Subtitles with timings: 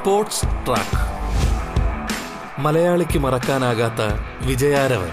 [0.00, 1.00] Sports track.
[2.60, 4.00] മലയാളിക്ക് മറക്കാനാകാത്ത
[4.46, 5.08] വിജയാരവൻ.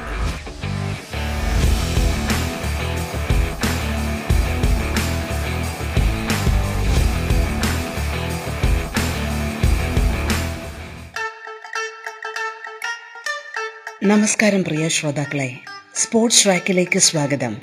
[14.04, 15.60] നമസ്കാരം പ്രിയ ശ്രോതാക്കളെ.
[15.96, 17.57] സ്പോർട്സ് ട്രാക്കിലേക്ക് സ്വാഗതം.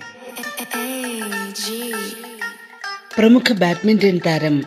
[3.18, 4.64] പ്രമുഖ ബാഡ്മിന്റൺ താരം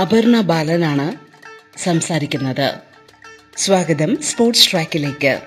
[0.00, 1.25] അപർണ ബാലനാണ്
[1.82, 2.74] സംസാരിക്കുന്നത്.
[3.56, 5.40] സ്വാഗതം സ്പോർട്സ് ട്രാക്കിലേക്ക്.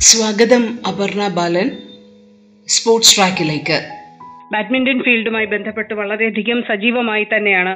[0.00, 1.70] സ്വാഗതം അപർണ ബാലൻ
[2.68, 4.05] സ്പോർട്സ് ട്രാക്കിലേക്ക്.
[4.52, 7.72] ബാഡ്മിന്റൺ ഫീൽഡുമായി ബന്ധപ്പെട്ട് വളരെയധികം സജീവമായി തന്നെയാണ്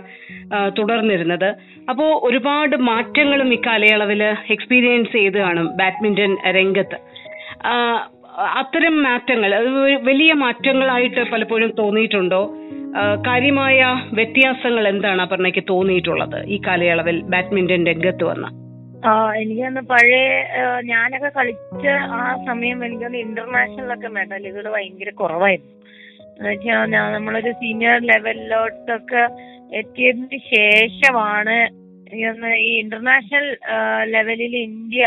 [0.79, 1.49] തുടർന്നിരുന്നത്.
[1.91, 4.23] അപ്പോൾ ഒരുപാട് മാറ്റങ്ങളും ഇക്കാലയളവിൽ
[4.57, 6.99] എക്സ്പീരിയൻസ് ചെയ്ത് കാണും ബാഡ്മിന്റൺ രംഗത്ത്.
[8.59, 9.53] അത്തരം മാറ്റങ്ങൾ
[10.03, 12.43] വലിയ മാറ്റങ്ങളായിട്ട് പലപ്പോഴും തോന്നിയിട്ടുണ്ടോ?
[13.27, 13.81] കാര്യമായ
[14.13, 18.47] വ്യത്യാസങ്ങൾ എന്താണ് അപർണയ്ക്ക് തോന്നിയിട്ടുള്ളത് ഈ കാലയളവിൽ ബാഡ്മിന്റൺ രംഗത്ത് വന്ന?
[19.43, 20.25] എനിക്കൊന്ന് പഴയ
[20.93, 25.80] ഞാനൊക്കെ കളിച്ച ആ സമയം എനിക്കൊന്ന് ഇന്റർനാഷണലൊക്കെ മെഡലുകൾ ഭയങ്കര കുറവായിരുന്നു.
[26.41, 29.23] എന്നുവെച്ചാൽ നമ്മളൊരു സീനിയർ ലെവലിലോട്ടൊക്കെ
[29.77, 31.57] എത്തിയതിന് ശേഷമാണ്
[32.61, 33.47] ഈ ഇന്റർനാഷണൽ
[34.05, 35.03] ലെവലിൽ ഇന്ത്യ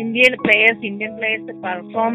[0.00, 2.14] ഇന്ത്യയിൽ പ്ലേയേഴ്സ് ഇന്ത്യൻ പ്ലേയേഴ്സ് പെർഫോം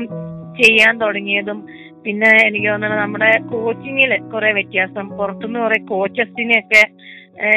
[0.62, 1.60] ചെയ്യാൻ തുടങ്ങിയതും
[2.04, 5.18] പിന്നെ എനിക്ക് തോന്നുന്നത് നമ്മുടെ കോച്ചിങ്ങിൽ കുറെ വ്യത്യാസം.
[5.18, 6.84] പുറത്തുനിന്ന് കുറെ കോച്ചസിനെയൊക്കെ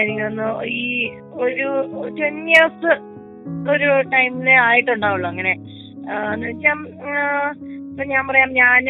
[0.00, 0.86] എനിക്ക് തോന്നുന്നു ഈ
[1.40, 1.68] ഒരു
[2.20, 2.92] ടെൻ ഇയേഴ്സ്
[3.70, 5.52] ഒരു ടൈമിലെ ആയിട്ടുണ്ടാവുള്ളൂ അങ്ങനെ.
[6.32, 6.78] എന്ന് വെച്ചാൽ
[8.00, 8.84] ഇപ്പൊ ഞാൻ പറയാം ഞാൻ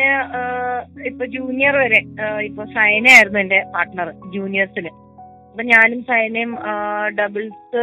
[1.07, 1.99] ഇപ്പൊ ജൂനിയർ വരെ
[2.43, 4.87] ഇപ്പൊ സൈനയായിരുന്നു എന്റെ പാർട്ട്ണർ ജൂനിയേഴ്സിൽ
[5.47, 6.53] അപ്പൊ ഞാനും സൈനയും
[7.15, 7.83] ഡബിൾസ്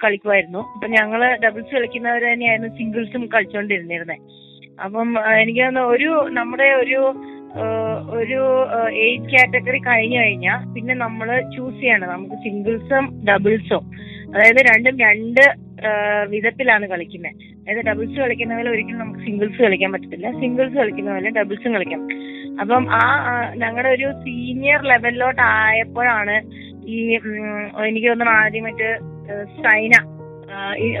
[0.00, 4.16] കളിക്കുമായിരുന്നു അപ്പൊ ഞങ്ങൾ ഡബിൾസ് കളിക്കുന്നവർ തന്നെയായിരുന്നു സിംഗിൾസും കളിച്ചോണ്ടിരുന്നിരുന്നത്
[4.78, 5.10] അപ്പം
[5.40, 7.00] എനിക്ക് തോന്നുന്നു ഒരു നമ്മുടെ ഒരു
[8.12, 8.40] ഒരു
[9.04, 12.08] ഏജ് കാറ്റഗറി കഴിഞ്ഞു കഴിഞ്ഞാൽ പിന്നെ നമ്മൾ ചൂസ് ചെയ്യണം.
[12.08, 13.84] നമുക്ക് സിംഗിൾസും ഡബിൾസും
[14.28, 15.44] അതായത് രണ്ടും രണ്ട്
[16.32, 20.30] വിധത്തിലാണ് കളിക്കുന്നത് അതായത് ഡബിൾസ് കളിക്കുന്ന പോലെ ഒരിക്കലും നമുക്ക് സിംഗിൾസ് കളിക്കാൻ പറ്റത്തില്ല.
[20.40, 22.02] സിംഗിൾസ് കളിക്കുന്ന പോലെ ഡബിൾസും കളിക്കാം.
[22.62, 23.02] അപ്പം ആ
[23.62, 26.36] ഞങ്ങളുടെ ഒരു സീനിയർ ലെവലിലോട്ട് ആയപ്പോഴാണ്
[26.94, 26.98] ഈ
[27.88, 28.90] എനിക്ക് തോന്നുന്നു ആദ്യമായിട്ട്
[29.64, 29.94] സൈന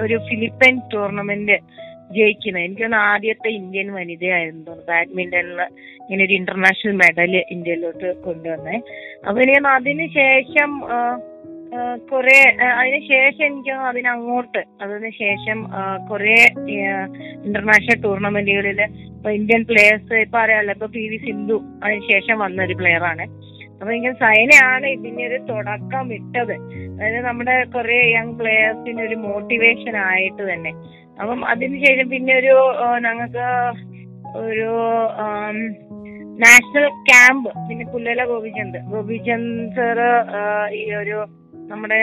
[0.04, 1.56] ഒരു ഫിലിപ്പൈൻ ടൂർണമെന്റ്
[2.16, 4.86] ജയിക്കുന്നത് എനിക്ക് തോന്നുന്നു ആദ്യത്തെ ഇന്ത്യൻ വനിതയായിരുന്നു തോന്നുന്നു.
[4.92, 5.60] ബാഡ്മിന്റണിൽ
[6.02, 8.76] ഇങ്ങനെ ഒരു ഇന്റർനാഷണൽ മെഡൽ ഇന്ത്യയിലോട്ട് കൊണ്ടുവന്നേ.
[9.26, 10.70] അപ്പൊ തോന്നുന്നു അതിന് ശേഷം
[12.10, 15.80] കുറെ അതിനുശേഷം അതിന് ശേഷം എനിക്ക് അതിനങ്ങോട്ട് അതിന് ശേഷം ആ,
[16.10, 16.36] കുറെ
[17.44, 18.80] ഇന്റർനാഷണൽ ടൂർണമെന്റുകളിൽ
[19.10, 23.24] ഇപ്പൊ ഇന്ത്യൻ പ്ലേയേഴ്സ് ഇപ്പൊ അറിയാലോ ഇപ്പൊ പി വി സിന്ധു അതിന് ശേഷം വന്ന ഒരു പ്ലെയർ ആണ്.
[23.72, 26.54] അപ്പൊ എനിക്ക് സൈനയാണ് ഇതിന്റെ ഒരു തുടക്കം ഇട്ടത്
[26.92, 30.72] അതായത് നമ്മുടെ കുറെ യങ് പ്ലെയേഴ്സിന് ഒരു മോട്ടിവേഷൻ ആയിട്ട് തന്നെ.
[31.18, 32.54] അപ്പം അതിനുശേഷം പിന്നെ ഒരു
[33.06, 33.46] ഞങ്ങൾക്ക്
[34.44, 34.68] ഒരു
[36.42, 38.78] നാഷണൽ ക്യാമ്പ് പിന്നെ പുല്ലല ഗോപിചന്ദ്.
[38.92, 40.10] ഗോപിചന്ദ് സാറ്
[40.76, 41.18] ഈ ഒരു
[41.70, 41.98] നമ്മുടെ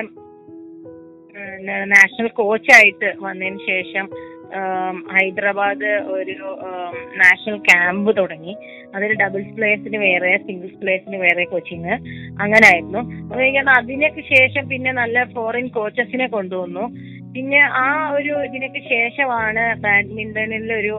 [1.94, 4.06] നാഷണൽ കോച്ചായിട്ട് വന്നതിന് ശേഷം
[5.14, 6.50] ഹൈദരാബാദ് ഒരു
[7.22, 8.54] നാഷണൽ ക്യാമ്പ് തുടങ്ങി.
[8.96, 11.96] അതിൽ ഡബിൾസ് പ്ലേയേഴ്സിന് വേറെ സിംഗിൾസ് പ്ലേയേഴ്സിന് വേറെ കോച്ചിങ്
[12.44, 13.42] അങ്ങനെ ആയിരുന്നു അപ്പൊ
[13.80, 16.86] അതിനൊക്കെ ശേഷം പിന്നെ നല്ല ഫോറിൻ കോച്ചസിനെ കൊണ്ടുവന്നു.
[17.36, 17.88] പിന്നെ ആ
[18.18, 20.96] ഒരു ഇതിനൊക്കെ ശേഷമാണ് ബാഡ്മിന്റണിൽ ഒരു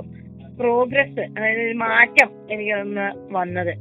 [0.60, 3.74] പ്രോഗ്രസ് അതായത് മാറ്റം എനിക്ക് ഒന്ന് വന്നത്.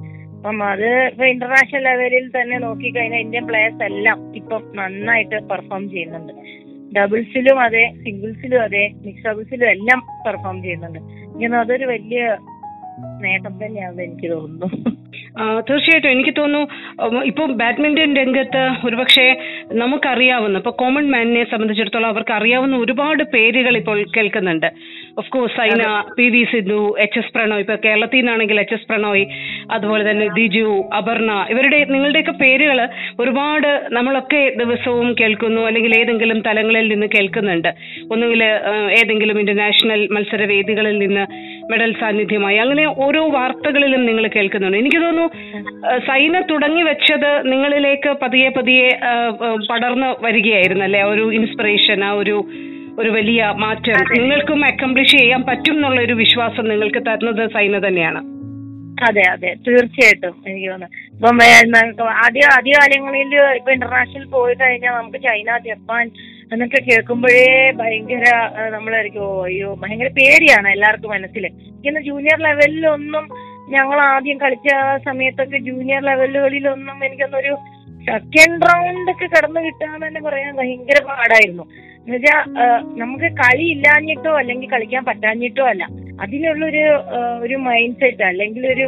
[0.46, 6.34] അപ്പം അത് ഇപ്പൊ ഇന്റർനാഷണൽ ലെവലിൽ തന്നെ നോക്കിക്കഴിഞ്ഞാൽ ഇന്ത്യൻ പ്ലേയേഴ്സ് എല്ലാം ഇപ്പം നന്നായിട്ട് പെർഫോം ചെയ്യുന്നുണ്ട്.
[6.96, 11.00] ഡബിൾസിലും അതെ സിംഗിൾസിലും അതെ മിക്സ് ഡബിൾസിലും എല്ലാം പെർഫോം ചെയ്യുന്നുണ്ട്.
[11.34, 12.38] ഇങ്ങനെ അതൊരു വലിയ
[13.24, 14.70] നേട്ടം തന്നെയാണെന്ന് എനിക്ക് തോന്നുന്നു.
[15.68, 19.26] തീർച്ചയായിട്ടും എനിക്ക് തോന്നുന്നു ഇപ്പൊ ബാഡ്മിന്റൺ രംഗത്ത് ഒരുപക്ഷെ
[19.82, 24.68] നമുക്കറിയാവുന്ന ഇപ്പൊ കോമൺ മാനിനെ സംബന്ധിച്ചിടത്തോളം അവർക്ക് അറിയാവുന്ന ഒരുപാട് പേരുകൾ ഇപ്പോൾ കേൾക്കുന്നുണ്ട്.
[25.20, 25.84] Of course Saina
[26.18, 29.26] P V Sindhu H S Prannoy ഇപ്പൊ കേരളത്തിൽ നിന്നാണെങ്കിൽ എച്ച് എസ് പ്രണോയ്
[29.78, 30.70] അതുപോലെ തന്നെ ദിജു
[31.00, 32.80] അപർണ ഇവരുടെ നിങ്ങളുടെയൊക്കെ പേരുകൾ
[33.24, 37.72] ഒരുപാട് നമ്മളൊക്കെ ദിവസവും കേൾക്കുന്നു അല്ലെങ്കിൽ ഏതെങ്കിലും തലങ്ങളിൽ നിന്ന് കേൾക്കുന്നുണ്ട്.
[38.16, 38.44] ഒന്നുകിൽ
[39.00, 41.26] ഏതെങ്കിലും ഇന്റർനാഷണൽ മത്സര വേദികളിൽ നിന്ന്
[41.74, 42.60] മെഡൽ സാന്നിധ്യമായി.
[42.66, 44.78] അങ്ങനെ ഓരോ വാർത്തകളിലും നിങ്ങൾ കേൾക്കുന്നുണ്ട്.
[44.78, 45.28] എനിക്ക് തോന്നുന്നു
[46.08, 48.88] സൈന തുടങ്ങി വെച്ചത് നിങ്ങളിലേക്ക് പതിയെ പതിയെ
[49.72, 51.04] പടർന്നു വരികയായിരുന്നു അല്ലെ?
[51.14, 52.38] ഒരു ഇൻസ്പിറേഷൻ ആ ഒരു
[53.00, 58.20] ഒരു വലിയ മാറ്റം നിങ്ങൾക്കും അക്കംപ്ലിഷ് ചെയ്യാൻ പറ്റും എന്നുള്ള ഒരു വിശ്വാസം നിങ്ങൾക്ക് തരുന്നത് സൈന തന്നെയാണ്.
[59.08, 59.50] അതെ അതെ.
[59.68, 60.90] തീർച്ചയായിട്ടും എനിക്ക് തോന്നുന്നു.
[61.14, 66.06] ഇപ്പം ആദ്യ ആദ്യ കാലങ്ങളിൽ ഇപ്പൊ ഇന്റർനാഷണൽ പോയി കഴിഞ്ഞാൽ നമുക്ക് ചൈന ജപ്പാൻ
[66.52, 68.26] എന്നൊക്കെ കേൾക്കുമ്പോഴേ ഭയങ്കര
[68.70, 73.26] നമ്മളായിരിക്കും അയ്യോ ഭയങ്കര പേടിയാണ് എല്ലാവർക്കും മനസ്സിൽ ഇങ്ങനെ ജൂനിയർ ലെവലിലൊന്നും
[73.70, 74.70] ഞങ്ങൾ ആദ്യം കളിച്ച
[75.06, 77.54] സമയത്തൊക്കെ ജൂനിയർ ലെവലുകളിലൊന്നും എനിക്കൊന്നൊരു
[78.10, 81.64] സെക്കൻഡ് റൗണ്ട് ഒക്കെ കടന്നു കിട്ടാന്ന് തന്നെ പറയാൻ ഭയങ്കര പാടായിരുന്നു.
[82.02, 82.36] എന്നുവെച്ചാ
[82.98, 85.84] നമുക്ക് കളി ഇല്ലാഞ്ഞിട്ടോ അല്ലെങ്കിൽ കളിക്കാൻ പറ്റാഞ്ഞിട്ടോ അല്ല
[86.22, 86.84] അതിനുള്ളൊരു
[87.42, 88.86] ഒരു മൈൻഡ് സെറ്റ് അല്ലെങ്കിൽ ഒരു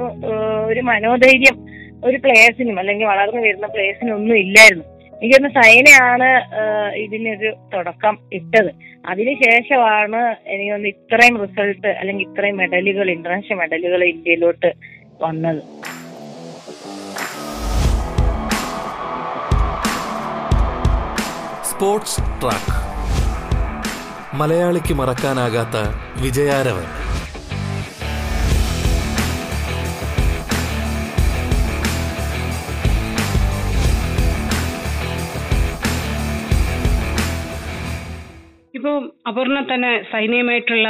[0.68, 1.58] ഒരു മനോധൈര്യം
[2.04, 4.86] ഒരു പ്ലേയേഴ്സിനും അല്ലെങ്കിൽ വളർന്നു വരുന്ന പ്ലേയേഴ്സിനും ഒന്നും ഇല്ലായിരുന്നു.
[5.24, 6.28] എനിക്കൊന്ന് സൈനയാണ്
[6.96, 8.72] ഇതിനൊരു തുടക്കം ഇട്ടത്.
[9.10, 14.74] അതിനുശേഷമാണ് എനിക്കൊന്ന് ഇത്രയും റിസൾട്ട് അല്ലെങ്കിൽ ഇത്രയും മെഡലുകൾ ഇന്റർനാഷണൽ മെഡലുകൾ ഇന്ത്യയിലോട്ട്
[15.22, 15.62] വന്നത്.
[21.64, 22.78] സ്പോർട്സ് ട്രാക്ക്
[24.38, 25.78] മലയാളിക്ക് മറക്കാനാകാത്ത
[26.24, 27.07] വിജയാരവൻ.
[39.78, 40.88] തന്നെ സൈന്യമായിട്ടുള്ള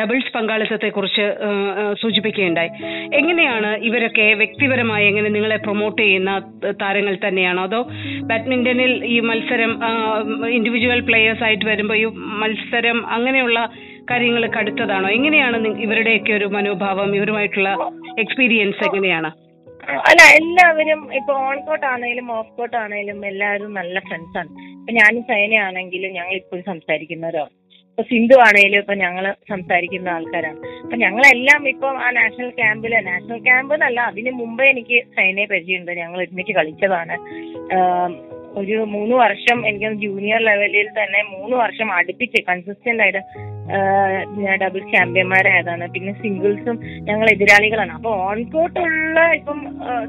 [0.00, 1.26] ഡബിൾസ് പങ്കാളിത്തത്തെ കുറിച്ച്
[2.02, 2.70] സൂചിപ്പിക്കുകയുണ്ടായി.
[3.20, 6.32] എങ്ങനെയാണ് ഇവരൊക്കെ വ്യക്തിപരമായി എങ്ങനെ നിങ്ങളെ പ്രൊമോട്ട് ചെയ്യുന്ന
[6.82, 7.62] താരങ്ങൾ തന്നെയാണോ?
[7.68, 7.80] അതോ
[8.30, 9.72] ബാഡ്മിന്റണിൽ ഈ മത്സരം
[10.56, 12.04] ഇൻഡിവിജ്വൽ പ്ലേയേഴ്സ് ആയിട്ട് വരുമ്പോൾ ഈ
[12.42, 13.58] മത്സരം അങ്ങനെയുള്ള
[14.10, 17.70] കാര്യങ്ങൾ കടുത്തതാണോ എങ്ങനെയാണ് ഇവരുടെയൊക്കെ ഒരു മനോഭാവം ഇവരുമായിട്ടുള്ള
[18.24, 19.30] എക്സ്പീരിയൻസ് എങ്ങനെയാണ്?
[20.08, 24.50] അല്ല എല്ലാവരും ഇപ്പൊ ഓൺ കോട്ട് ആണെങ്കിലും ഓഫ് കോട്ട് ആണെങ്കിലും എല്ലാവരും നല്ല ഫ്രണ്ട്സ് ആണ്.
[24.78, 27.52] ഇപ്പൊ ഞാനും സൈനയാണെങ്കിലും ഞങ്ങൾ ഇപ്പോഴും സംസാരിക്കുന്നവരാണ്.
[27.94, 30.56] ഇപ്പൊ സിന്ധു ആണെങ്കിലും ഇപ്പൊ ഞങ്ങൾ സംസാരിക്കുന്ന ആൾക്കാരാണ്.
[30.84, 35.92] അപ്പൊ ഞങ്ങളെല്ലാം ഇപ്പൊ ആ നാഷണൽ ക്യാമ്പിൽ നാഷണൽ ക്യാമ്പ് എന്നല്ല അതിന് മുമ്പേ എനിക്ക് സൈനയെ പരിചയമുണ്ട്.
[36.00, 37.16] ഞങ്ങൾ ഒരുമിച്ച് കളിച്ചതാണ്.
[38.60, 43.22] ഒരു മൂന്ന് വർഷം എനിക്ക് ജൂനിയർ ലെവലിൽ തന്നെ മൂന്ന് വർഷം അടുപ്പിച്ച് കൺസിസ്റ്റന്റ് ആയിട്ട്
[44.42, 46.76] ഞാൻ ഡബിൾ ചാമ്പ്യന്മാരായതാണ് പിന്നെ സിംഗിൾസും
[47.08, 47.94] ഞങ്ങൾ എതിരാളികളാണ്.
[47.98, 49.60] അപ്പൊ ഓൺ കോട്ടുള്ള ഇപ്പം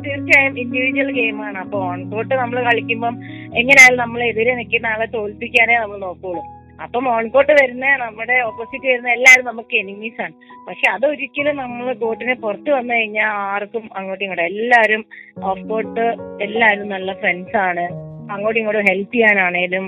[0.06, 3.16] തീർച്ചയായും ഇൻഡിവിജ്വൽ ഗെയിമാണ് അപ്പൊ ഓൺ കോട്ട് നമ്മൾ കളിക്കുമ്പം
[3.62, 6.44] എങ്ങനെയായാലും നമ്മൾ എതിരെ നിൽക്കുന്ന ആളെ തോൽപ്പിക്കാനേ നമ്മൾ നോക്കുള്ളൂ.
[6.84, 10.34] അപ്പം മോൺകോട്ട് കോട്ട് വരുന്ന നമ്മുടെ ഓപ്പോസിറ്റ് വരുന്ന എല്ലാവരും നമുക്ക് എനിമീസ് ആണ്.
[10.68, 15.04] പക്ഷെ അതൊരിക്കലും നമ്മൾ കോട്ടിനെ പുറത്ത് വന്നു കഴിഞ്ഞാൽ ആർക്കും അങ്ങോട്ടും ഇങ്ങോട്ടും എല്ലാവരും
[15.52, 16.06] ഓഫ് ബോട്ട്
[16.46, 17.86] എല്ലാവരും നല്ല ഫ്രണ്ട്സ് ആണ്.
[18.34, 19.88] അങ്ങോട്ടും ഇങ്ങോട്ടും ഹെൽപ്പ് ചെയ്യാനാണേലും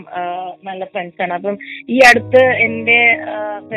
[0.69, 1.33] നല്ല ഫ്രണ്ട്സ് ആണ്.
[1.39, 1.57] അപ്പം
[1.95, 2.99] ഈ അടുത്ത് എന്റെ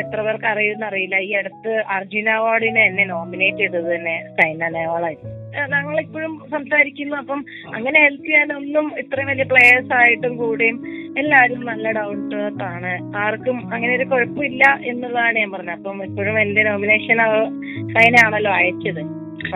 [0.03, 5.40] എത്ര പേർക്ക് അറിയുമെന്ന് അറിയില്ല ഈ അടുത്ത് അർജുന അവാർഡിനെ എന്നെ നോമിനേറ്റ് ചെയ്തത് തന്നെ സൈന നെഹ്വാളായിരുന്നു.
[5.55, 7.15] ഞങ്ങൾ ഇപ്പോഴും സംസാരിക്കുന്നു.
[7.15, 7.45] അപ്പം
[7.75, 10.77] അങ്ങനെ ഹെൽപ്പ് ചെയ്യാനൊന്നും ഇത്രയും വലിയ പ്ലേയേഴ്സ് ആയിട്ടും കൂടിയും
[11.17, 13.17] എല്ലാരും നല്ല ഡൗൺ ടു എർത്ത് ആണ്.
[13.17, 15.73] ആർക്കും അങ്ങനെ ഒരു കുഴപ്പമില്ല എന്നുള്ളതാണ് ഞാൻ പറഞ്ഞത്.
[15.73, 17.17] അപ്പം ഇപ്പോഴും എന്റെ നോമിനേഷൻ
[17.87, 19.03] സൈനാണല്ലോ അയച്ചത്.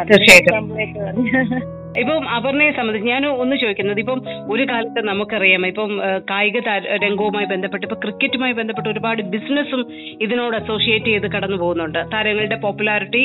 [0.02, 0.70] തീർച്ചയായിട്ടും.
[2.02, 4.00] ഇപ്പം അപർണയെ സംബന്ധിച്ച് ഞാൻ ഒന്ന് ചോദിക്കുന്നത്.
[4.04, 4.20] ഇപ്പം
[4.54, 5.92] ഒരു കാലത്ത് നമുക്കറിയാം ഇപ്പം
[6.32, 6.58] കായിക
[7.06, 9.82] രംഗവുമായി ബന്ധപ്പെട്ട് ഇപ്പൊ ക്രിക്കറ്റുമായി ബന്ധപ്പെട്ട് ഒരുപാട് ബിസിനസ്സും
[10.26, 12.00] ഇതിനോട് അസോസിയേറ്റ് ചെയ്ത് കടന്നു പോകുന്നുണ്ട്.
[12.14, 13.24] താരങ്ങളുടെ പോപ്പുലാരിറ്റി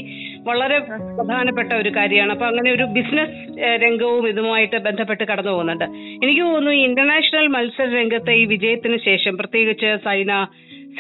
[0.49, 0.79] വളരെ
[1.19, 2.33] പ്രധാനപ്പെട്ട ഒരു കാര്യമാണ്.
[2.37, 3.37] അപ്പൊ അങ്ങനെ ഒരു ബിസിനസ്
[3.85, 5.87] രംഗവും ഇതുമായിട്ട് ബന്ധപ്പെട്ട് കടന്നു പോകുന്നുണ്ട്.
[6.25, 10.33] എനിക്ക് തോന്നുന്നു ഇന്റർനാഷണൽ മത്സര രംഗത്തെ ഈ വിജയത്തിന് ശേഷം പ്രത്യേകിച്ച് സൈന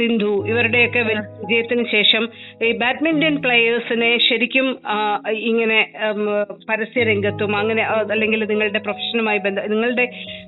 [0.00, 2.24] സിന്ധു ഇവരുടെയൊക്കെ വിജയത്തിന് ശേഷം
[2.66, 4.68] ഈ ബാഡ്മിന്റൺ പ്ലെയേഴ്സിനെ ശരിക്കും
[5.50, 5.78] ഇങ്ങനെ
[6.70, 10.06] പരസ്യ രംഗത്തും അങ്ങനെ അല്ലെങ്കിൽ നിങ്ങളുടെ പ്രൊഫഷനുമായി ബന്ധ നിങ്ങളുടെ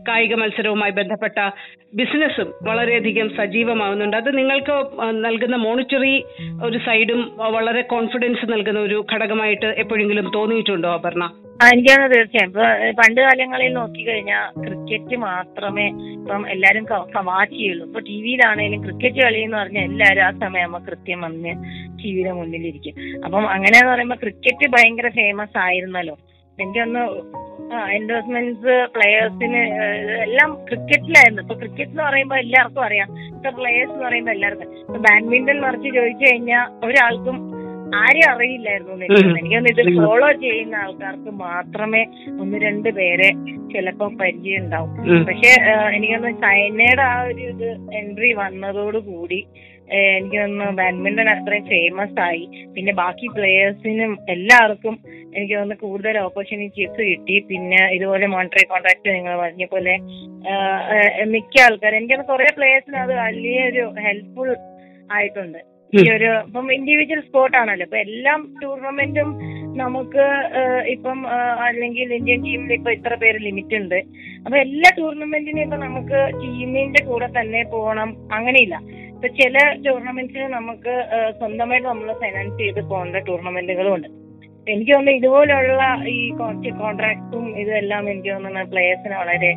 [0.09, 1.39] കായിക മത്സരവുമായി ബന്ധപ്പെട്ട
[2.01, 4.17] ബിസിനസ്സും വളരെയധികം സജീവമാവുന്നുണ്ട്.
[4.17, 4.77] അത് നിങ്ങൾക്ക്
[5.27, 6.15] നൽകുന്ന മോണിറ്ററി
[6.67, 7.23] ഒരു സൈഡും
[7.57, 11.25] വളരെ കോൺഫിഡൻസ് നൽകുന്ന ഒരു ഘടകമായിട്ട് എപ്പോഴെങ്കിലും തോന്നിയിട്ടുണ്ടോ അപർണ?
[11.71, 12.49] എനിക്കാണ് തീർച്ചയായും.
[12.49, 12.63] ഇപ്പൊ
[13.03, 16.87] പണ്ട് കാലങ്ങളിൽ നോക്കിക്കഴിഞ്ഞാൽ ക്രിക്കറ്റ് മാത്രമേ ഇപ്പം എല്ലാരും
[17.25, 21.55] വാച്ച് ചെയ്യുള്ളൂ ഇപ്പൊ ടി വിയിലാണേലും ക്രിക്കറ്റ് കളി എന്ന് പറഞ്ഞാൽ എല്ലാരും ആ സമയം കൃത്യം വന്ന്
[22.05, 23.23] ടി വിയുടെ മുന്നിലിരിക്കും.
[23.25, 26.19] അപ്പം അങ്ങനെയെന്ന് പറയുമ്പോ ക്രിക്കറ്റ് ഭയങ്കര ഫേമസ് ആയിരുന്നല്ലോ.
[26.61, 27.21] എന്റെ ഒന്ന്
[27.93, 29.57] എൻഡോസ്മെന്റ്സ് പ്ലെയേഴ്സിന്
[30.23, 31.43] എല്ലാം ക്രിക്കറ്റിലായിരുന്നു.
[31.43, 33.37] ഇപ്പൊ ക്രിക്കറ്റ് എന്ന് പറയുമ്പോൾ എല്ലാവർക്കും അറിയാം.
[33.37, 35.03] ഇപ്പൊ പ്ലെയേഴ്സ് എന്ന് പറയുമ്പോൾ എല്ലാവർക്കും.
[35.03, 37.52] ബാഡ്മിന്റൺ മറിച്ച് ചോദിച്ചു കഴിഞ്ഞാൽ ഒരാൾക്കും
[38.01, 39.07] ആരും അറിയില്ലായിരുന്നു
[39.39, 42.03] എനിക്കൊന്ന് ഇത് ഫോളോ ചെയ്യുന്ന ആൾക്കാർക്ക് മാത്രമേ
[42.43, 43.29] ഒന്ന് രണ്ട് പേരെ
[43.73, 44.91] ചിലപ്പോ പരിചയം ഉണ്ടാവും
[45.29, 45.53] പക്ഷെ
[45.97, 47.69] എനിക്ക് തോന്നുന്നു ചൈനയുടെ ആ ഒരു ഇത്
[48.01, 49.41] എൻട്രി വന്നതോടുകൂടി കൂടി
[50.17, 52.45] എനിക്ക് തോന്നുന്നു ബാഡ്മിന്റൺ അത്രയും ഫേമസ് ആയി.
[52.75, 54.95] പിന്നെ ബാക്കി പ്ലേയേഴ്സിനും എല്ലാവർക്കും
[55.35, 57.37] എനിക്ക് തോന്നുന്നു കൂടുതൽ ഓപ്പർച്യൂണിറ്റീസ് കിട്ടി.
[57.51, 59.95] പിന്നെ ഇതുപോലെ മോണിറ്ററി കോൺട്രാക്ട് നിങ്ങൾ പറഞ്ഞ പോലെ
[61.35, 64.51] മിക്ക ആൾക്കാർ എനിക്ക് കുറെ പ്ലേയേഴ്സിന് അത് വലിയൊരു ഹെൽപ്ഫുൾ
[65.17, 65.61] ആയിട്ടുണ്ട്.
[66.01, 67.85] ഈ ഒരു ഇപ്പം ഇൻഡിവിജ്വൽ സ്പോർട്ട് ആണല്ലോ.
[67.89, 69.31] ഇപ്പൊ എല്ലാം ടൂർണമെന്റും
[69.81, 70.25] നമുക്ക്
[70.95, 71.19] ഇപ്പം
[71.67, 73.99] അല്ലെങ്കിൽ ഇന്ത്യൻ ടീമിൽ ഇപ്പൊ ഇത്ര പേര് ലിമിറ്റ് ഉണ്ട്.
[74.45, 78.11] അപ്പൊ എല്ലാ ടൂർണമെന്റിനും ഇപ്പൊ നമുക്ക് ടീമിന്റെ കൂടെ തന്നെ പോകണം.
[78.39, 78.77] അങ്ങനെയില്ല.
[79.15, 79.57] ഇപ്പൊ ചില
[79.87, 80.95] ടൂർണമെന്റ്സിന് നമുക്ക്
[81.41, 84.09] സ്വന്തമായിട്ട് നമ്മൾ ഫൈനാൻസ് ചെയ്ത് പോകേണ്ട ടൂർണമെന്റുകളും ഉണ്ട്.
[84.67, 85.85] എനിക്ക് തോന്നുന്നു ഇതുപോലുള്ള
[86.17, 89.53] ഈ കുറച്ച് കോൺട്രാക്ട്സും ഇതെല്ലാം എനിക്ക് തോന്നുന്നു പ്ലേയേഴ്സിന് വളരെ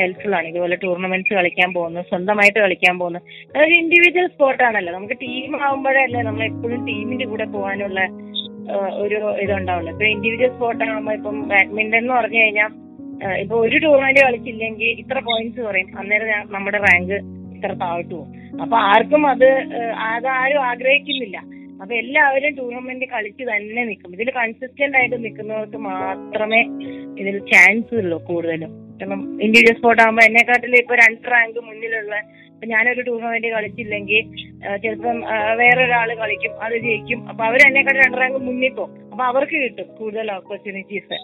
[0.00, 0.46] ഹെൽപ്ഫുൾ ആണ്.
[0.52, 3.20] ഇതുപോലെ ടൂർണമെന്റ്സ് കളിക്കാൻ പോകുന്നു സ്വന്തമായിട്ട് കളിക്കാൻ പോകുന്നു.
[3.54, 4.92] അതൊരു ഇൻഡിവിജ്വൽ സ്പോർട്ട് ആണല്ലോ.
[4.98, 8.00] നമുക്ക് ടീം ആകുമ്പോഴല്ലേ നമ്മൾ എപ്പോഴും ടീമിന്റെ കൂടെ പോകാനുള്ള
[9.02, 9.90] ഒരു ഇതുണ്ടാവുള്ളൂ.
[9.94, 12.72] ഇപ്പൊ ഇൻഡിവിജ്വൽ സ്പോർട്ട് ആകുമ്പോൾ ഇപ്പം ബാഡ്മിന്റൺ എന്ന് പറഞ്ഞു കഴിഞ്ഞാൽ
[13.42, 15.88] ഇപ്പൊ ഒരു ടൂർണമെന്റ് കളിച്ചില്ലെങ്കിൽ ഇത്ര പോയിന്റ്സ് കുറയും.
[16.00, 17.16] അന്നേരം നമ്മുടെ റാങ്ക്
[17.56, 18.34] ഇത്ര താഴ്ത്തു പോകും.
[18.62, 19.48] അപ്പൊ ആർക്കും അത്
[20.10, 21.38] അതാരും ആഗ്രഹിക്കുന്നില്ല.
[21.80, 24.12] അപ്പൊ എല്ലാവരും ടൂർണമെന്റ് കളിച്ച് തന്നെ നിൽക്കും.
[24.16, 26.60] ഇതിൽ കൺസിസ്റ്റന്റ് ആയിട്ട് നിൽക്കുന്നവർക്ക് മാത്രമേ
[27.20, 28.72] ഇതിൽ ചാൻസ് ഉള്ളൂ കൂടുതലും.
[29.00, 32.14] കാരണം ഇൻഡിവിജ്വൽ സ്പോർട്ട് ആകുമ്പോൾ എന്നെക്കാട്ടിൽ ഇപ്പൊ രണ്ട് റാങ്ക് മുന്നിലുള്ള
[32.52, 34.22] ഇപ്പൊ ഞാനൊരു ടൂർണമെന്റ് കളിച്ചില്ലെങ്കിൽ
[34.82, 35.18] ചിലപ്പം
[35.60, 37.20] വേറൊരാൾ കളിക്കും അത് ജയിക്കും.
[37.30, 38.94] അപ്പൊ അവർ എന്നെക്കാട്ടിൽ രണ്ട് റാങ്ക് മുന്നിൽ പോകും.
[39.12, 41.18] അപ്പൊ അവർക്ക് കിട്ടും കൂടുതൽ ഓപ്പർച്യൂണിറ്റീസ്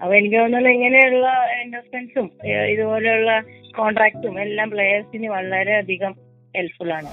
[0.00, 1.26] അപ്പൊ എനിക്ക് തോന്നുന്നത് ഇങ്ങനെയുള്ള
[1.64, 2.28] ഇൻവെസ്റ്റ്മെന്റ്സും
[2.72, 3.32] ഇതുപോലെയുള്ള
[3.78, 6.14] കോൺട്രാക്റ്റും എല്ലാം പ്ലേയേഴ്സിന് വളരെയധികം
[6.56, 7.10] ഹെൽപ്ഫുൾ ആണ്.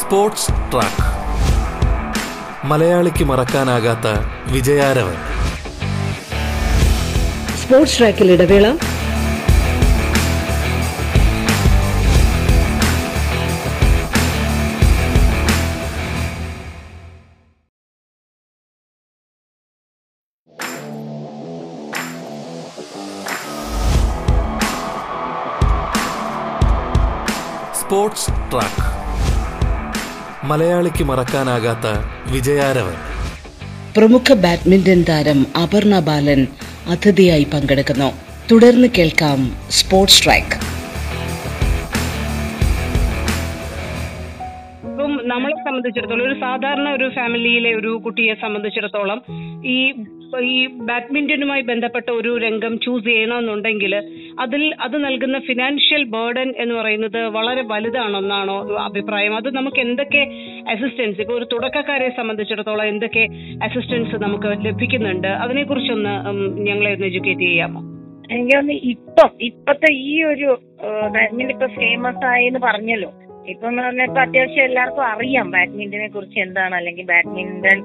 [0.00, 1.06] സ്പോർട്സ് ട്രാക്ക്
[2.70, 4.08] മലയാളിക്ക് മറക്കാനാകാത്ത
[4.54, 5.16] വിജയാരവൻ.
[7.72, 8.76] സ്പോർട്സ് ട്രാക്കിൽ ഇടവേള.
[27.80, 28.84] Sports track.
[30.44, 31.86] മലയാളിക്ക് മറക്കാനാകാത്ത
[32.32, 32.94] വിജയാരവൻ.
[33.96, 36.46] പ്രമുഖ ബാഡ്മിന്റൺ താരം അപർണ ബാലൻ
[36.86, 38.10] അതിഥിയായി പങ്കെടുക്കുന്നു.
[38.50, 40.58] തുടർന്ന് കേൾക്കാം സ്പോർട്സ് ട്രാക്ക്
[45.26, 49.22] നമ്മളെ സംബന്ധിച്ചിടത്തോളം ഒരു സാധാരണ ഒരു ഫാമിലിയിലെ ഒരു കുട്ടിയെ സംബന്ധിച്ചിടത്തോളം
[49.64, 49.92] ഈ
[50.44, 53.94] ഈ ബാഡ്മിന്റണുമായി ബന്ധപ്പെട്ട ഒരു രംഗം ചൂസ് ചെയ്യണമെന്നുണ്ടെങ്കിൽ
[54.40, 59.36] അതിൽ അത് നൽകുന്ന ഫിനാൻഷ്യൽ ബേർഡൻ എന്ന് പറയുന്നത് വളരെ വലുതാണെന്നാണോ അഭിപ്രായം?
[59.36, 60.22] അത് നമുക്ക് എന്തൊക്കെ
[60.70, 63.24] അസിസ്റ്റൻസ് ഇപ്പൊ ഒരു തുടക്കക്കാരെ സംബന്ധിച്ചിടത്തോളം എന്തൊക്കെ
[63.64, 65.30] അസിസ്റ്റൻസ് നമുക്ക് ലഭിക്കുന്നുണ്ട്?
[65.44, 67.82] അതിനെക്കുറിച്ചൊന്ന് കുറിച്ചൊന്ന് ഞങ്ങളെ ഒന്ന് എഡ്യൂക്കേറ്റ് ചെയ്യാമോ?
[68.30, 70.58] എനിക്കൊന്ന് ഇപ്പം ഇപ്പത്തെ ഈ ഒരു
[71.50, 73.10] ഇപ്പൊ ഫേമസ് ആയി എന്ന് പറഞ്ഞല്ലോ.
[73.50, 77.78] ഇപ്പൊ എന്ന് പറഞ്ഞാൽ ഇപ്പൊ അത്യാവശ്യം എല്ലാവർക്കും അറിയാം ബാഡ്മിന്റനെ കുറിച്ച് എന്താണ് അല്ലെങ്കിൽ ബാഡ്മിന്റൺ.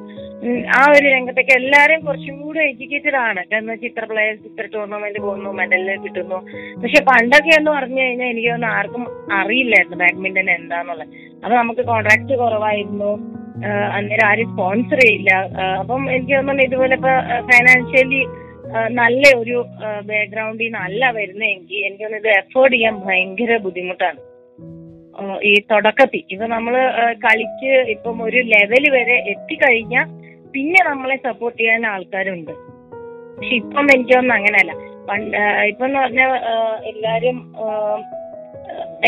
[0.77, 3.41] ആ ഒരു രംഗത്തേക്ക് എല്ലാരും കുറച്ചും കൂടി എഡ്യൂക്കേറ്റഡ് ആണ്.
[3.59, 6.39] എന്ന് വെച്ചാൽ ഇത്ര പ്ലേയേഴ്സ് ഇത്ര ടൂർണമെന്റ് പോകുന്നു മെഡൽ കിട്ടുന്നു.
[6.81, 9.05] പക്ഷെ പണ്ടൊക്കെ എന്ന് പറഞ്ഞു കഴിഞ്ഞാൽ എനിക്ക് തോന്നുന്നു ആർക്കും
[9.39, 11.15] അറിയില്ലായിരുന്നു ബാഡ്മിന്റൺ എന്താന്നുള്ളത്.
[11.43, 13.11] അപ്പൊ നമുക്ക് കോൺട്രാക്ട് കുറവായിരുന്നു.
[13.97, 15.31] അന്നേരം ആരും സ്പോൺസർ ചെയ്യില്ല.
[15.81, 17.13] അപ്പം എനിക്ക് തോന്നുന്നു ഇതുപോലെ ഇപ്പൊ
[17.51, 18.21] ഫൈനാൻഷ്യലി
[19.01, 19.57] നല്ല ഒരു
[20.09, 24.19] ബാക്ക്ഗ്രൗണ്ടിൽ നിന്നല്ല വരുന്നതെങ്കിൽ എനിക്ക് തോന്നുന്നു ഇത് എഫോർഡ് ചെയ്യാൻ ഭയങ്കര ബുദ്ധിമുട്ടാണ്.
[25.49, 26.23] ഈ തുടക്കത്തിൽ.
[26.33, 26.75] ഇപ്പൊ നമ്മൾ
[27.25, 30.07] കളിക്ക് ഇപ്പം ഒരു ലെവൽ വരെ എത്തിക്കഴിഞ്ഞാൽ
[30.55, 32.53] പിന്നെ നമ്മളെ സപ്പോർട്ട് ചെയ്യാൻ ആൾക്കാരുണ്ട്.
[33.37, 34.73] പക്ഷെ ഇപ്പം എനിക്ക് തോന്നുന്നു അങ്ങനെയല്ല.
[35.09, 35.37] പണ്ട്
[35.71, 36.31] ഇപ്പം എന്ന് പറഞ്ഞാൽ
[36.91, 37.37] എല്ലാരും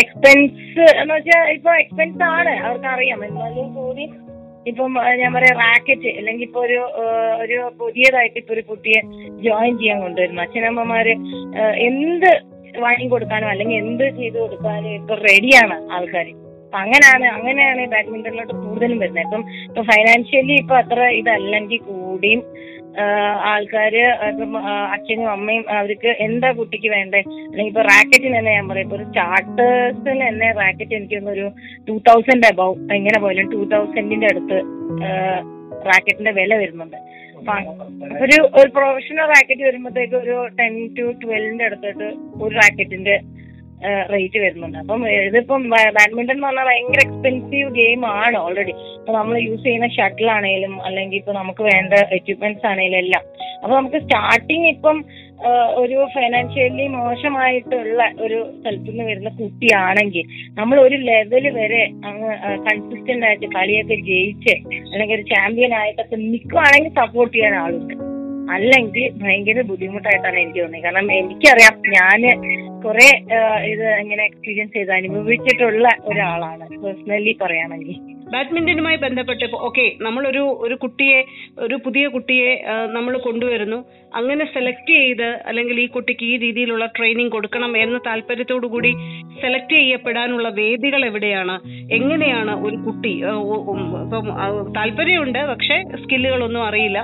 [0.02, 4.06] എക്സ്പെൻസ് എന്ന് വെച്ചാൽ ഇപ്പൊ എക്സ്പെൻസ് ആണ് അവർക്ക് അറിയാം എന്നാലും കൂടി
[4.70, 6.80] ഇപ്പം ഞാൻ പറയാം റാക്കറ്റ് അല്ലെങ്കിൽ ഇപ്പൊ ഒരു
[7.44, 9.02] ഒരു പുതിയതായിട്ട് ഇപ്പൊ ഒരു കുട്ടിയെ
[9.46, 10.42] ജോയിൻ ചെയ്യാൻ കൊണ്ടുവരുന്നു.
[10.46, 11.14] അച്ഛനമ്മമാര്
[11.90, 12.30] എന്ത്
[12.86, 16.28] വാങ്ങി കൊടുക്കാനോ അല്ലെങ്കിൽ എന്ത് ചെയ്തു കൊടുക്കാനോ ഇപ്പൊ റെഡിയാണ് ആൾക്കാർ
[16.66, 19.24] അപ്പൊ അങ്ങനെയാണ് അങ്ങനെയാണ് ബാഡ്മിന്റണിലോട്ട് കൂടുതലും വരുന്നത്.
[19.28, 22.42] ഇപ്പം ഇപ്പൊ ഫൈനാൻഷ്യലി ഇപ്പൊ അത്ര ഇതല്ലെങ്കിൽ കൂടിയും
[23.52, 24.54] ആൾക്കാര് ഇപ്പം
[24.94, 27.22] അച്ഛനും അമ്മയും അവർക്ക് എന്താ കുട്ടിക്ക് വേണ്ടേ?
[27.50, 28.86] അല്ലെങ്കിൽ ഇപ്പൊ റാക്കറ്റിന് തന്നെ ഞാൻ പറയാം.
[28.88, 31.46] ഇപ്പൊ ഒരു സ്റ്റാർട്ടേഴ്സിന് തന്നെ റാക്കറ്റ് എനിക്ക് ഒരു
[31.88, 34.60] ടൂ തൗസൻഡ് അബവ് എങ്ങനെ പോയാലും ടൂ തൗസൻഡിന്റെ അടുത്ത്
[35.90, 36.98] റാക്കറ്റിന്റെ വില വരുന്നുണ്ട്.
[38.24, 42.08] ഒരു ഒരു പ്രൊഫഷണൽ റാക്കറ്റ് വരുമ്പോഴത്തേക്ക് ഒരു ടെൻ ടു ട്വൽവിന്റെ അടുത്തോട്ട്
[42.44, 43.18] ഒരു റാക്കറ്റിന്റെ
[44.14, 44.78] റേറ്റ് വരുന്നുണ്ട്.
[44.78, 45.62] അപ്പം ഇതിപ്പം
[45.98, 51.18] ബാഡ്മിന്റൺ എന്ന് പറഞ്ഞാൽ ഭയങ്കര എക്സ്പെൻസീവ് ഗെയിം ആണ് ഓൾറെഡി ഇപ്പൊ നമ്മൾ യൂസ് ചെയ്യുന്ന ഷട്ടിൽ ആണെങ്കിലും അല്ലെങ്കിൽ
[51.22, 53.24] ഇപ്പൊ നമുക്ക് വേണ്ട എക്യുപ്മെന്റ്സ് ആണെങ്കിലും എല്ലാം.
[53.62, 54.98] അപ്പൊ നമുക്ക് സ്റ്റാർട്ടിങ് ഇപ്പം
[55.82, 60.26] ഒരു ഫൈനാൻഷ്യലി മോശമായിട്ടുള്ള ഒരു സ്ഥലത്തു നിന്ന് വരുന്ന കുട്ടിയാണെങ്കിൽ
[60.60, 62.32] നമ്മൾ ഒരു ലെവൽ വരെ അങ്ങ്
[62.68, 64.54] കൺസിസ്റ്റന്റ് ആയിട്ട് കളിയൊക്കെ ജയിച്ച്
[64.92, 67.96] അല്ലെങ്കിൽ ഒരു ചാമ്പ്യൻ ആയിട്ടൊക്കെ നിൽക്കുവാണെങ്കിൽ സപ്പോർട്ട് ചെയ്യാൻ ആളുണ്ട്.
[68.56, 70.86] അല്ലെങ്കിൽ ഭയങ്കര ബുദ്ധിമുട്ടായിട്ടാണ് എനിക്ക് തോന്നിയത്.
[70.86, 72.22] കാരണം എനിക്കറിയാം ഞാൻ
[72.84, 73.10] കുറെ
[73.72, 76.66] ഇത് ഇങ്ങനെ എക്സ്പീരിയൻസ് ചെയ്ത് അനുഭവിച്ചിട്ടുള്ള ഒരാളാണ്.
[76.84, 77.98] പേഴ്സണലി പറയുകയാണെങ്കിൽ
[78.34, 81.20] ബാഡ്മിന്റണുമായി ബന്ധപ്പെട്ട് ഓക്കെ നമ്മളൊരു ഒരു കുട്ടിയെ
[81.66, 82.52] ഒരു പുതിയ കുട്ടിയെ
[82.96, 83.80] നമ്മൾ കൊണ്ടുവരുന്നു.
[84.16, 88.92] അങ്ങനെ സെലക്ട് ചെയ്ത് അല്ലെങ്കിൽ ഈ കുട്ടിക്ക് ഈ രീതിയിലുള്ള ട്രെയിനിങ് കൊടുക്കണം എന്ന താല്പര്യത്തോടു കൂടി
[89.42, 91.56] സെലക്ട് ചെയ്യപ്പെടാനുള്ള വേദികൾ എവിടെയാണ്?
[91.98, 93.14] എങ്ങനെയാണ് ഒരു കുട്ടി
[94.04, 94.28] ഇപ്പം
[94.78, 97.00] താല്പര്യമുണ്ട് പക്ഷെ സ്കില്ലുകളൊന്നും അറിയില്ല.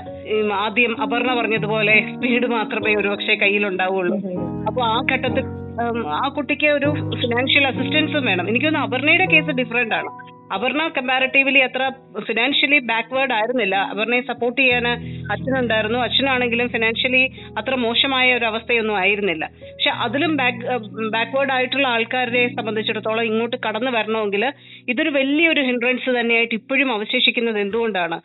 [0.65, 4.17] ആദ്യം അപർണ പറഞ്ഞതുപോലെ സ്പീഡ് മാത്രമേ ഒരു പക്ഷേ കയ്യിലുണ്ടാവുള്ളൂ.
[4.69, 5.45] അപ്പൊ ആ ഘട്ടത്തിൽ
[6.17, 6.89] ആ കുട്ടിക്ക് ഒരു
[7.21, 8.45] ഫിനാൻഷ്യൽ അസിസ്റ്റൻസും വേണം.
[8.51, 10.11] എനിക്ക് അപർണയുടെ കേസ് ഡിഫറെന്റ് ആണ്.
[10.53, 11.83] അപർണ കമ്പാരറ്റീവ്ലി അത്ര
[12.27, 13.75] ഫിനാൻഷ്യലി ബാക്ക്വേർഡ് ആയിരുന്നില്ല.
[13.93, 14.87] അപർണയെ സപ്പോർട്ട് ചെയ്യാൻ
[15.33, 15.99] അച്ഛനുണ്ടായിരുന്നു.
[15.99, 17.23] അച്ഛനാണെങ്കിലും ഫിനാൻഷ്യലി
[17.59, 19.45] അത്ര മോശമായ ഒരു അവസ്ഥയൊന്നും ആയിരുന്നില്ല.
[19.73, 20.61] പക്ഷെ അതിലും ബാക്ക്
[21.15, 24.45] ബാക്ക്വേർഡ് ആയിട്ടുള്ള ആൾക്കാരെ സംബന്ധിച്ചിടത്തോളം ഇങ്ങോട്ട് കടന്നു വരണമെങ്കിൽ
[24.93, 28.19] ഇതൊരു വലിയൊരു ഹിൻഡ്രൻസ് തന്നെയായിട്ട് ഇപ്പോഴും അവശേഷിക്കുന്നത് എന്തുകൊണ്ടാണ്?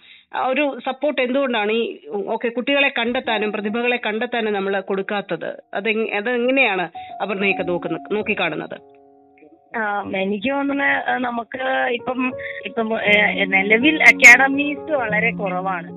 [0.50, 1.82] ഒരു സപ്പോർട്ട് എന്തുകൊണ്ടാണ് ഈ
[2.34, 5.50] ഓക്കെ കുട്ടികളെ കണ്ടെത്താനും പ്രതിഭകളെ കണ്ടെത്താനും നമ്മൾ കൊടുക്കാത്തത്?
[5.74, 6.86] അത് അതെങ്ങനെയാണ്
[7.24, 8.78] അപർണയൊക്കെ നോക്കുന്നത് നോക്കിക്കാണുന്നത്?
[10.22, 11.64] എനിക്ക് തോന്നുന്നത് നമുക്ക്
[11.98, 12.20] ഇപ്പം
[12.68, 12.88] ഇപ്പം
[13.54, 15.90] നിലവിൽ അക്കാഡമീസ് വളരെ കുറവാണ്.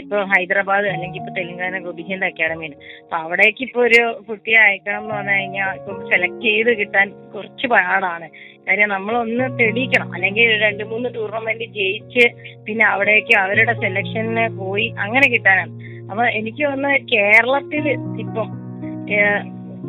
[0.00, 5.36] ഇപ്പൊ ഹൈദരാബാദ് അല്ലെങ്കിൽ ഇപ്പൊ തെലങ്കാന ഗോപിചന്ദ് അക്കാഡമിയിൽ അപ്പൊ അവിടേക്ക് ഇപ്പൊ ഒരു കുട്ടിയെ അയക്കണം എന്ന് പറഞ്ഞു
[5.38, 8.26] കഴിഞ്ഞാൽ ഇപ്പം സെലക്ട് ചെയ്ത് കിട്ടാൻ കുറച്ച് പാടാണ്.
[8.66, 10.08] കാര്യം നമ്മളൊന്ന് തെളിയിക്കണം.
[10.14, 12.26] അല്ലെങ്കിൽ രണ്ട് മൂന്ന് ടൂർണമെന്റ് ജയിച്ച്
[12.66, 15.72] പിന്നെ അവിടേക്ക് അവരുടെ സെലക്ഷന് പോയി അങ്ങനെ കിട്ടാനാണ്.
[16.10, 17.88] അപ്പൊ എനിക്ക് തോന്നുന്നത് കേരളത്തിൽ
[18.24, 18.48] ഇപ്പം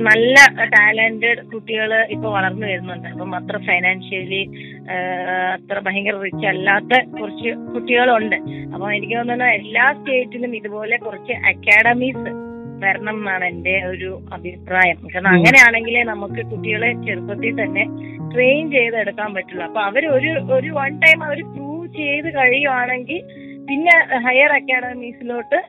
[0.07, 0.35] നല്ല
[0.75, 3.07] ടാലന്റഡ് കുട്ടികൾ ഇപ്പൊ വളർന്നു വരുന്നുണ്ട്.
[3.07, 4.41] അപ്പം അത്ര ഫൈനാൻഷ്യലി
[5.57, 8.37] അത്ര ഭയങ്കര റിച്ച് അല്ലാത്ത കുറച്ച് കുട്ടികളുണ്ട്.
[8.73, 12.31] അപ്പൊ എനിക്ക് തോന്നുന്നു എല്ലാ സ്റ്റേറ്റിലും ഇതുപോലെ കുറച്ച് അക്കാഡമീസ്
[12.83, 14.97] വരണം എന്നാണ് എന്റെ ഒരു അഭിപ്രായം.
[15.13, 17.83] കാരണം അങ്ങനെയാണെങ്കിലേ നമുക്ക് കുട്ടികളെ ചെറുപ്പത്തിൽ തന്നെ
[18.33, 19.63] ട്രെയിൻ ചെയ്തെടുക്കാൻ പറ്റുള്ളൂ.
[19.69, 23.21] അപ്പൊ അവർ ഒരു ഒരു വൺ ടൈം അവർ പ്രൂവ് ചെയ്ത് കഴിയുവാണെങ്കിൽ
[23.69, 23.95] പിന്നെ
[24.25, 25.59] ഹയർ അക്കാഡമീസിലോട്ട്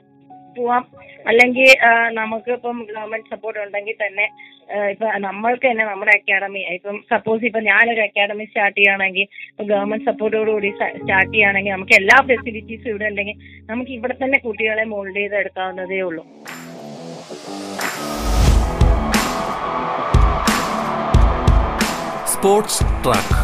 [0.58, 0.84] പോവാം.
[1.30, 1.68] അല്ലെങ്കിൽ
[2.20, 4.26] നമുക്ക് ഇപ്പം ഗവൺമെന്റ് സപ്പോർട്ട് ഉണ്ടെങ്കിൽ തന്നെ
[4.92, 10.70] ഇപ്പൊ നമ്മൾക്ക് തന്നെ നമ്മുടെ അക്കാഡമി ഇപ്പം സപ്പോസ് ഇപ്പൊ ഞാനൊരു അക്കാഡമി സ്റ്റാർട്ട് ചെയ്യുകയാണെങ്കിൽ ഇപ്പൊ ഗവൺമെന്റ് സപ്പോർട്ടോടുകൂടി
[10.78, 13.38] സ്റ്റാർട്ട് ചെയ്യുകയാണെങ്കിൽ നമുക്ക് എല്ലാ ഫെസിലിറ്റീസും ഇവിടെ ഉണ്ടെങ്കിൽ
[13.70, 16.24] നമുക്ക് ഇവിടെ തന്നെ കുട്ടികളെ മോൾഡ് ചെയ്ത് എടുക്കാവുന്നതേ ഉള്ളൂ.
[22.32, 23.36] Sports track.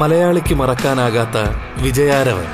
[0.00, 1.38] മലയാളിക്ക് മറക്കാനാകാത്ത
[1.84, 2.46] വിജയാരവൻ.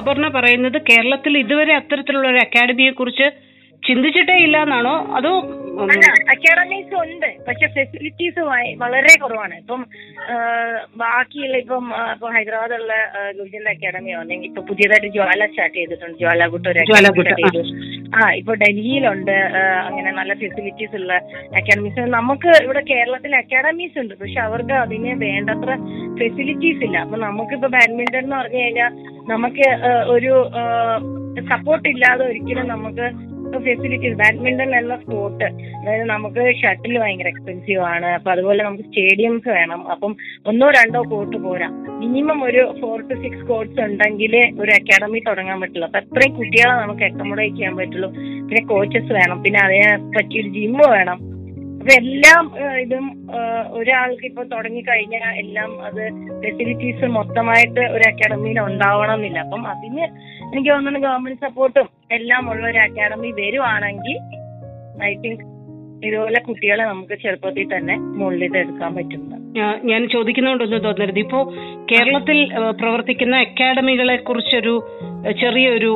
[0.00, 3.26] അപർണ പറയുന്നത് കേരളത്തിൽ ഇതുവരെ അത്തരത്തിലുള്ള ഒരു അക്കാഡമിയെ കുറിച്ച്
[3.82, 5.32] ചിന്തിച്ചിട്ടേ ഇല്ല എന്നാണോ അതോ
[5.84, 8.42] അല്ല അക്കാഡമീസ് ഉണ്ട് പക്ഷെ ഫെസിലിറ്റീസ്
[8.82, 9.54] വളരെ കുറവാണ്.
[9.62, 9.80] ഇപ്പം
[11.02, 11.84] ബാക്കിയുള്ള ഇപ്പം
[12.14, 12.94] ഇപ്പൊ ഹൈദരാബാദുള്ള
[13.38, 16.16] ഗുരുജന്റെ അക്കാഡമിയോ അല്ലെങ്കിൽ ഇപ്പൊ പുതിയതായിട്ട് ജ്വാല സ്റ്റാർട്ട് ചെയ്തിട്ടുണ്ട്.
[16.20, 16.66] ജ്വാല ഗുട്ട
[17.50, 17.62] ഒരു
[18.18, 18.22] ആ.
[18.40, 19.34] ഇപ്പൊ ഡൽഹിയിലുണ്ട്
[19.88, 21.12] അങ്ങനെ നല്ല ഫെസിലിറ്റീസ് ഉള്ള
[21.60, 25.70] അക്കാഡമീസ് നമുക്ക് ഇവിടെ കേരളത്തിൽ അക്കാഡമീസ് ഉണ്ട് പക്ഷെ അവർക്ക് അതിന് വേണ്ടത്ര
[26.20, 26.96] ഫെസിലിറ്റീസ് ഇല്ല.
[27.04, 28.92] അപ്പൊ നമുക്കിപ്പോ ബാഡ്മിന്റൺ എന്ന് പറഞ്ഞു കഴിഞ്ഞാൽ
[29.32, 29.66] നമുക്ക്
[30.14, 30.32] ഒരു
[31.50, 33.06] സപ്പോർട്ട് ഇല്ലാതെ ഒരിക്കലും നമുക്ക്
[33.58, 38.06] ഫെസിലിറ്റീസ് ബാഡ്മിന്റൺ എന്ന സ്പോർട്ട് അതായത് നമുക്ക് ഷട്ടിൽ ഭയങ്കര എക്സ്പെൻസീവ് ആണ്.
[38.06, 39.90] അപ്പൊ അതുപോലെ നമുക്ക് സ്റ്റേഡിയംസ് വേണം.
[39.90, 40.16] അപ്പം
[40.46, 41.68] ഒന്നോ രണ്ടോ കോർട്ട് പോരാ.
[41.68, 45.86] മിനിമം ഒരു ഫോർ ടു സിക്സ് കോർട്സ് ഉണ്ടെങ്കിലേ ഒരു അക്കാഡമി തുടങ്ങാൻ പറ്റുള്ളൂ.
[45.86, 48.10] അപ്പൊ അത്രയും കുട്ടികളെ നമുക്ക് അക്കോമഡേറ്റ് ചെയ്യാൻ പറ്റുള്ളൂ.
[48.10, 49.42] പിന്നെ കോച്ചസ് വേണം.
[49.42, 51.29] പിന്നെ അതിനെ പറ്റിയൊരു ജിമ്മ് വേണം.
[51.90, 52.44] അപ്പൊ എല്ലാം
[52.80, 53.06] ഇതും
[53.70, 56.02] ഒരാൾക്ക് ഇപ്പൊ തുടങ്ങി കഴിഞ്ഞാൽ എല്ലാം അത്
[56.42, 60.04] ഫെസിലിറ്റീസ് മൊത്തമായിട്ട് ഒരു അക്കാഡമിയിൽ ഉണ്ടാവണം എന്നില്ല അപ്പം അതിന്
[60.46, 64.18] എനിക്ക് തോന്നുന്നു ഗവൺമെന്റ് സപ്പോർട്ടും എല്ലാം ഉള്ള ഒരു അക്കാഡമി വരുവാണെങ്കിൽ
[65.04, 65.44] ഐ തിങ്ക്
[66.06, 69.24] ഇതുപോലെ കുട്ടികളെ നമുക്ക് ചെറുപ്പത്തിൽ തന്നെ മുകളിൽ എടുക്കാൻ പറ്റും
[69.84, 71.40] ഞാൻ ചോദിക്കുന്നതുകൊണ്ടൊന്നും തോന്നരുത് ഇപ്പോ
[71.92, 72.38] കേരളത്തിൽ
[72.80, 74.74] പ്രവർത്തിക്കുന്ന അക്കാഡമികളെ കുറിച്ചൊരു
[75.40, 75.90] ചെറിയൊരു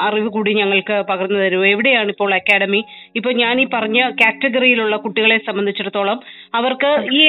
[0.00, 1.58] അറിവ് കൂടി ഞങ്ങൾക്ക് പകർന്നു തരൂ.
[1.64, 2.80] എവിടെയാണ് ഇപ്പോൾ അക്കാഡമി
[3.16, 6.20] ഇപ്പൊ ഞാൻ ഈ പറഞ്ഞ കാറ്റഗറിയിലുള്ള കുട്ടികളെ സംബന്ധിച്ചിടത്തോളം
[6.54, 7.22] അവർക്ക് ഈ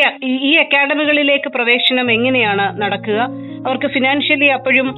[0.50, 3.20] ഈ അക്കാഡമികളിലേക്ക് പ്രവേശനം എങ്ങനെയാണ് നടക്കുക?
[3.68, 4.90] അവർക്ക് ഫിനാൻഷ്യലി അപ്പോഴും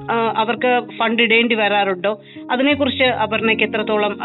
[0.44, 2.14] അവർക്ക് ഫണ്ട് ഇടേണ്ടി വരാറുണ്ടോ?
[2.52, 4.16] അതിനെക്കുറിച്ച് അപർണയ്ക്ക് എത്രത്തോളം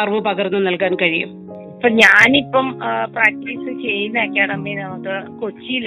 [0.00, 1.32] അറിവ് പകർന്നു നൽകാൻ കഴിയും?
[1.74, 2.66] ഇപ്പൊ ഞാനിപ്പം
[3.14, 5.86] പ്രാക്ടീസ് ചെയ്യുന്ന അക്കാഡമി നമുക്ക് കൊച്ചിയിൽ.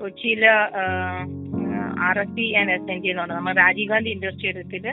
[0.00, 0.42] കൊച്ചിയിൽ
[2.06, 4.86] R S B and S N T എന്നുണ്ട് നമ്മൾ രാജീവ് ഗാന്ധി ഇൻഡോർ സ്റ്റേഡിയത്തിൽ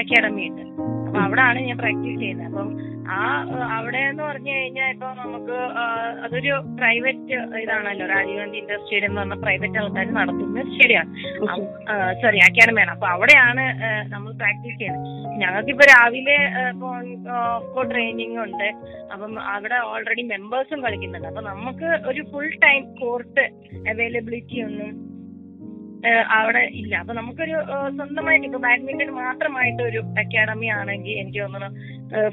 [0.00, 0.64] അക്കാഡമി ഉണ്ട്.
[1.06, 2.48] അപ്പൊ അവിടാണ് ഞാൻ പ്രാക്ടീസ് ചെയ്യുന്നത്.
[2.50, 2.68] അപ്പം
[3.12, 3.20] ആ
[3.76, 5.56] അവിടെ എന്ന് പറഞ്ഞു കഴിഞ്ഞാൽ ഇപ്പൊ നമുക്ക്
[6.24, 8.06] അതൊരു പ്രൈവറ്റ് ഇതാണല്ലോ.
[8.12, 11.10] രാജീവ് ഗാന്ധി ഇൻഡോർ എന്ന് പറഞ്ഞ പ്രൈവറ്റ് ആൾക്കാർ നടത്തുന്ന സ്റ്റേഡിയമാണ്
[12.22, 13.64] സോറി അക്കാഡമിയാണ് അപ്പൊ അവിടെയാണ്
[14.14, 15.08] നമ്മൾ പ്രാക്ടീസ് ചെയ്യുന്നത്.
[15.42, 16.38] ഞങ്ങൾക്കിപ്പോ രാവിലെ
[16.72, 18.68] ഇപ്പോ ട്രെയിനിങ് ഉണ്ട്.
[19.12, 21.28] അപ്പം അവിടെ ഓൾറെഡി മെമ്പേഴ്സും കളിക്കുന്നുണ്ട്.
[21.28, 23.46] അപ്പൊ നമുക്ക് ഒരു ഫുൾ ടൈം കോർട്ട്
[23.92, 25.09] അവൈലബിലിറ്റി ഒന്നും
[26.38, 26.92] അവിടെ ഇല്ല.
[27.02, 27.56] അപ്പൊ നമുക്കൊരു
[27.96, 31.70] സ്വന്തമായിട്ട് ഇപ്പൊ ബാഡ്മിന്റൺ മാത്രമായിട്ട് ഒരു അക്കാഡമി ആണെങ്കിൽ എനിക്ക് തോന്നുന്നു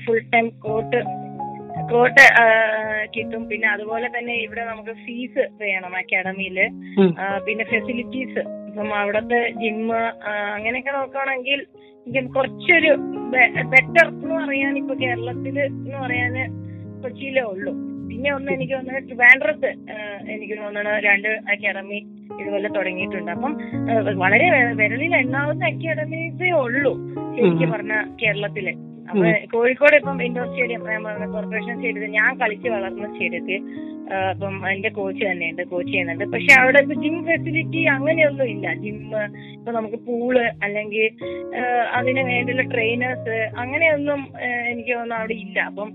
[0.05, 0.99] ഫുൾ ടൈം കോർട്ട്
[1.91, 2.23] കോട്ട്
[3.15, 3.41] കിട്ടും.
[3.49, 6.57] പിന്നെ അതുപോലെ തന്നെ ഇവിടെ നമുക്ക് ഫീസ് വേണം അക്കാഡമിയിൽ
[7.47, 9.99] പിന്നെ ഫെസിലിറ്റീസ് ഇപ്പം അവിടുത്തെ ജിമ്മ്
[10.55, 11.59] അങ്ങനെയൊക്കെ നോക്കുകയാണെങ്കിൽ
[12.07, 12.91] എനിക്ക് കുറച്ചൊരു
[13.73, 16.33] ബെറ്റർ എന്ന് പറയാൻ ഇപ്പൊ കേരളത്തിൽ എന്ന് പറയാൻ
[17.03, 17.73] കൊച്ചിയിലേ ഉള്ളൂ.
[18.09, 19.69] പിന്നെ ഒന്ന് എനിക്ക് തോന്നുന്നത് ട്രിവാൻഡ്രത്ത്
[20.33, 21.99] എനിക്ക് തോന്നുന്നു രണ്ട് അക്കാഡമി
[22.41, 23.31] ഇതുപോലെ തുടങ്ങിയിട്ടുണ്ട്.
[23.35, 23.53] അപ്പം
[24.23, 24.49] വളരെ
[24.81, 26.93] വിരലിൽ എണ്ണാവുന്ന അക്കാഡമീസേ ഉള്ളൂ
[27.37, 28.67] ശരിക്കും പറഞ്ഞ കേരളത്തിൽ.
[29.11, 30.81] അപ്പൊ കോഴിക്കോട് ഇപ്പം ഇൻഡോർ സ്റ്റേഡിയം
[31.33, 33.61] കോർപ്പറേഷൻ സ്റ്റേഡിയത്തിൽ ഞാൻ കളിച്ച് വളർന്ന സ്റ്റേഡിയത്തിൽ
[34.31, 36.25] അപ്പം ഇപ്പം എന്റെ കോച്ച് തന്നെയുണ്ട് കോച്ച് ചെയ്യുന്നുണ്ട്.
[36.33, 38.67] പക്ഷെ അവിടെ ഇപ്പൊ ജിം ഫെസിലിറ്റി അങ്ങനെയൊന്നും ഇല്ല.
[38.83, 38.99] ജിം
[39.55, 41.07] ഇപ്പൊ നമുക്ക് പൂൾ അല്ലെങ്കിൽ
[41.99, 44.21] അതിന് വേണ്ടിയുള്ള ട്രെയിനേഴ്സ് അങ്ങനെയൊന്നും
[44.71, 45.57] എനിക്ക് തോന്നുന്നു അവിടെ ഇല്ല.
[45.71, 45.89] അപ്പം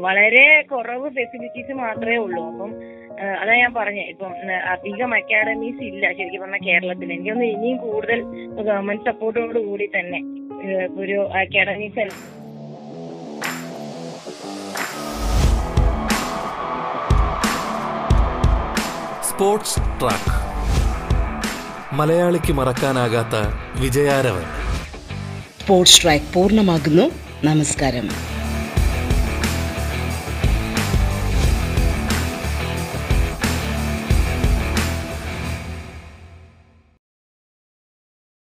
[0.00, 2.46] വളരെ കുറവ് ഫെസിലിറ്റീസ് മാത്രമേ ഉള്ളൂ.
[2.46, 2.74] അപ്പം
[3.40, 4.32] അതാ ഞാൻ പറഞ്ഞത് ഇപ്പം
[4.70, 7.12] അധികം അക്കാഡമീസ് ഇല്ല ശരിക്കും പറഞ്ഞാൽ കേരളത്തിൽ.
[7.12, 8.22] എനിക്കൊന്ന് ഇനിയും കൂടുതൽ
[8.62, 10.20] ഗവൺമെന്റ് സപ്പോർട്ടോട് കൂടി തന്നെ
[11.00, 12.32] ഒരു അക്കാഡമീസ്
[19.28, 20.34] സ്പോർട്സ് ട്രാക്ക്
[21.94, 23.36] മലയാളിക്ക് മറക്കാനാകാത്ത
[23.80, 24.44] വിജയാരവൻ.
[25.60, 27.10] സ്പോർട്സ് ട്രാക്ക് പൂർണമാകുന്നു.
[27.44, 28.31] നമസ്കാരം.